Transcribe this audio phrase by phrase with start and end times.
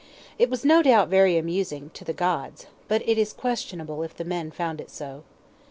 [0.39, 4.25] It was no doubt very amusing to the gods but it is questionable if the
[4.25, 5.21] men found it so.